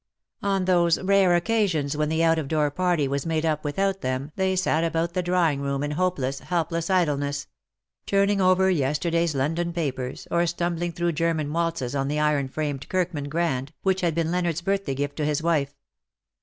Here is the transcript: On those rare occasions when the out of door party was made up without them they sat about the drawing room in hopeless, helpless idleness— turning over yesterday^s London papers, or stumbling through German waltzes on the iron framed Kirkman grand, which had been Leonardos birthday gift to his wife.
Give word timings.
On 0.41 0.65
those 0.65 0.99
rare 0.99 1.35
occasions 1.35 1.95
when 1.95 2.09
the 2.09 2.23
out 2.23 2.39
of 2.39 2.47
door 2.47 2.71
party 2.71 3.07
was 3.07 3.23
made 3.27 3.45
up 3.45 3.63
without 3.63 4.01
them 4.01 4.31
they 4.35 4.55
sat 4.55 4.83
about 4.83 5.13
the 5.13 5.21
drawing 5.21 5.61
room 5.61 5.83
in 5.83 5.91
hopeless, 5.91 6.39
helpless 6.39 6.89
idleness— 6.89 7.45
turning 8.07 8.41
over 8.41 8.71
yesterday^s 8.71 9.35
London 9.35 9.71
papers, 9.71 10.27
or 10.31 10.47
stumbling 10.47 10.91
through 10.91 11.11
German 11.11 11.53
waltzes 11.53 11.93
on 11.93 12.07
the 12.07 12.19
iron 12.19 12.47
framed 12.47 12.89
Kirkman 12.89 13.29
grand, 13.29 13.73
which 13.83 14.01
had 14.01 14.15
been 14.15 14.31
Leonardos 14.31 14.61
birthday 14.63 14.95
gift 14.95 15.17
to 15.17 15.25
his 15.25 15.43
wife. 15.43 15.75